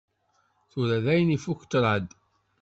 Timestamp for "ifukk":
1.35-1.61